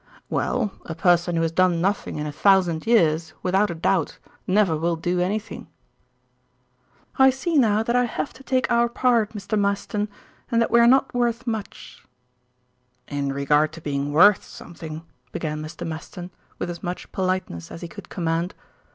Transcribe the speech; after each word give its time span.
"Well, 0.31 0.71
a 0.85 0.95
person 0.95 1.35
who 1.35 1.43
has 1.43 1.51
done 1.51 1.79
nothing 1.79 2.15
in 2.17 2.25
a 2.25 2.31
thousand 2.31 2.87
years, 2.87 3.35
without 3.43 3.69
a 3.69 3.75
doubt, 3.75 4.17
never 4.47 4.75
will 4.75 4.95
do 4.95 5.19
anything." 5.19 5.67
"I 7.19 7.29
see 7.29 7.55
now 7.55 7.83
that 7.83 7.95
I 7.95 8.05
have 8.05 8.33
to 8.33 8.43
take 8.43 8.71
our 8.71 8.89
part, 8.89 9.33
Mr. 9.33 9.59
Maston, 9.59 10.09
and 10.49 10.59
that 10.59 10.71
we 10.71 10.79
are 10.79 10.87
not 10.87 11.13
worth 11.13 11.45
much." 11.45 12.03
"In 13.09 13.31
regard 13.31 13.71
to 13.73 13.79
being 13.81 14.11
worth 14.11 14.43
something" 14.43 15.03
began 15.31 15.61
Mr. 15.61 15.85
Maston, 15.85 16.31
with 16.57 16.71
as 16.71 16.81
much 16.81 17.11
politeness 17.11 17.69
as 17.71 17.81
he 17.81 17.87
could 17.87 18.09
command. 18.09 18.55